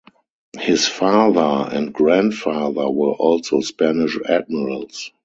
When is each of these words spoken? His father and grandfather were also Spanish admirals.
His 0.57 0.87
father 0.87 1.69
and 1.75 1.93
grandfather 1.93 2.89
were 2.89 3.13
also 3.13 3.59
Spanish 3.61 4.17
admirals. 4.27 5.11